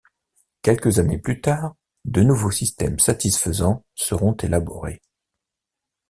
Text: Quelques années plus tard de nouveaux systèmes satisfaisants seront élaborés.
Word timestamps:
Quelques 0.63 0.97
années 0.97 1.19
plus 1.19 1.41
tard 1.41 1.75
de 2.05 2.23
nouveaux 2.23 2.49
systèmes 2.49 2.97
satisfaisants 2.97 3.85
seront 3.93 4.33
élaborés. 4.37 4.99